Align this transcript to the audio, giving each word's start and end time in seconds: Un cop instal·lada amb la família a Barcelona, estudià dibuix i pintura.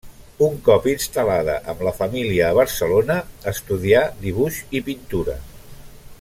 Un 0.45 0.53
cop 0.67 0.85
instal·lada 0.91 1.57
amb 1.73 1.83
la 1.87 1.93
família 1.99 2.47
a 2.47 2.57
Barcelona, 2.61 3.19
estudià 3.53 4.03
dibuix 4.25 4.59
i 4.81 4.83
pintura. 4.89 5.39